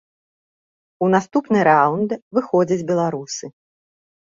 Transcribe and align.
У 1.07 1.09
наступны 1.15 1.59
раўнд 1.69 2.17
выходзяць 2.39 2.81
беларусы. 2.91 3.45